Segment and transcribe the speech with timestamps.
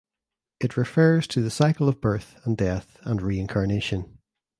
[0.59, 4.17] It refers to the cycle of birth and death and reincarnation.